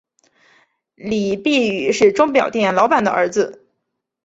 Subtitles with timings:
[0.95, 3.63] 李弼雨是钟表店老板的儿子。